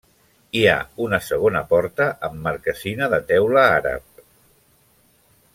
[0.59, 0.77] Hi ha
[1.07, 4.27] una segona porta amb marquesina de teula àrab.